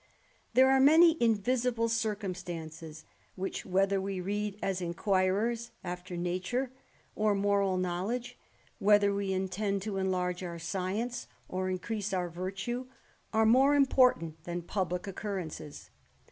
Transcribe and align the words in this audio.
There 0.55 0.71
are 0.71 0.79
many 0.79 1.15
invisible 1.21 1.87
circumstances 1.87 3.05
which, 3.35 3.67
whether 3.67 4.01
we 4.01 4.19
read 4.19 4.57
as 4.59 4.81
inquirers 4.81 5.69
after 5.83 6.17
natural 6.17 6.69
or 7.15 7.35
moral 7.35 7.77
knowledge, 7.77 8.35
whether 8.79 9.13
we 9.13 9.31
intend 9.31 9.83
to 9.83 9.97
enlarge 9.97 10.41
our 10.41 10.57
science, 10.57 11.27
or 11.47 11.69
increase 11.69 12.13
our 12.13 12.29
virtue, 12.29 12.87
are 13.31 13.45
more 13.45 13.75
important 13.75 14.43
than 14.43 14.63
publick 14.63 15.05
occurrences. 15.05 15.91